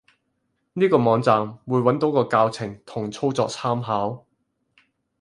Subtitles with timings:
[0.73, 4.25] 呢個網站，會揾到個教程同操作參考